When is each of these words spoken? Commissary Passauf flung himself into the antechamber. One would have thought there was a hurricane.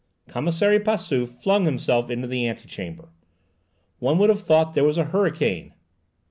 Commissary 0.27 0.79
Passauf 0.79 1.29
flung 1.43 1.65
himself 1.65 2.09
into 2.09 2.27
the 2.27 2.47
antechamber. 2.47 3.09
One 3.99 4.17
would 4.17 4.31
have 4.31 4.41
thought 4.41 4.73
there 4.73 4.83
was 4.83 4.97
a 4.97 5.03
hurricane. 5.05 5.75